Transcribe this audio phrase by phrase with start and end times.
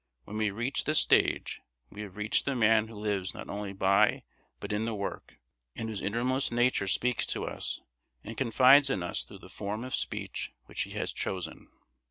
[0.23, 4.23] When we reach this stage we have reached the man who lives not only by
[4.59, 5.37] but in the work,
[5.75, 7.81] and whose innermost nature speaks to us
[8.23, 11.67] and confides in us through the form of speech which he has chosen.